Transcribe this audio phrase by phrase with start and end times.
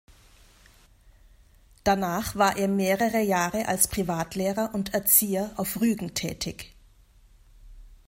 [1.83, 6.73] Danach war er mehrere Jahre als Privatlehrer und Erzieher auf Rügen tätig.